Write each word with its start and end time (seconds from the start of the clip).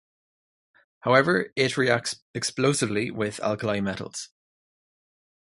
However, 1.01 1.53
it 1.55 1.77
reacts 1.77 2.21
explosively 2.33 3.11
with 3.11 3.39
alkali 3.41 3.81
metals. 3.81 4.29